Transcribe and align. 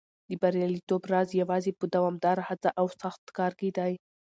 د 0.29 0.31
بریالیتوب 0.41 1.01
راز 1.11 1.29
یوازې 1.41 1.71
په 1.79 1.85
دوامداره 1.95 2.43
هڅه 2.49 2.69
او 2.79 2.85
سخت 3.01 3.23
کار 3.37 3.51
کې 3.59 3.69
دی. 3.77 3.93